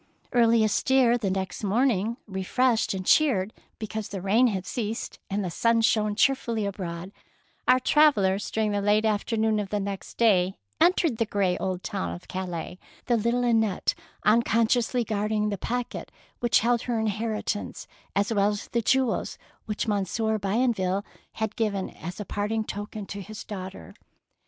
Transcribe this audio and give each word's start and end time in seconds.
Early 0.33 0.63
astir 0.63 1.15
the 1.15 1.29
next 1.29 1.63
morning, 1.63 2.17
re 2.25 2.41
freshed 2.41 2.95
and 2.95 3.05
cheered 3.05 3.53
because 3.77 4.09
the 4.09 4.19
rain 4.19 4.47
had 4.47 4.65
ceased 4.65 5.19
and 5.29 5.45
the 5.45 5.51
sun 5.51 5.81
shone 5.81 6.15
cheer 6.15 6.33
fully 6.33 6.65
abroad, 6.65 7.11
our 7.67 7.79
travellers 7.79 8.49
during 8.49 8.71
the 8.71 8.81
late 8.81 9.05
afternoon 9.05 9.59
of 9.59 9.69
the 9.69 9.79
next 9.79 10.17
day 10.17 10.57
entered 10.79 11.17
the 11.17 11.27
grey 11.27 11.55
old 11.59 11.83
town 11.83 12.15
of 12.15 12.27
Calais, 12.27 12.79
the 13.05 13.15
little 13.15 13.43
Annette 13.43 13.93
unconsciously 14.23 15.03
guarding 15.03 15.49
the 15.49 15.57
packet 15.59 16.11
which 16.39 16.61
held 16.61 16.81
her 16.81 16.99
inheritance 16.99 17.85
as 18.15 18.33
well 18.33 18.49
as 18.49 18.69
the 18.69 18.81
jewels 18.81 19.37
which 19.67 19.87
Monsieur 19.87 20.39
Bienville 20.39 21.05
had 21.33 21.55
given 21.55 21.91
as 21.91 22.19
a 22.19 22.25
parting 22.25 22.63
token 22.63 23.05
to 23.05 23.21
his 23.21 23.43
daughter. 23.43 23.93